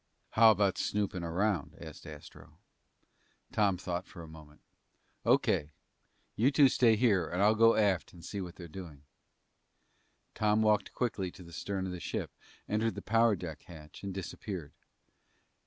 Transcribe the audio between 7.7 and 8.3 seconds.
aft and